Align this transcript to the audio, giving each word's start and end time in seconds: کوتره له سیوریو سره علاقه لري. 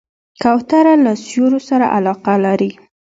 کوتره 0.41 0.93
له 1.03 1.13
سیوریو 1.25 1.61
سره 1.69 1.85
علاقه 1.97 2.33
لري. 2.45 2.71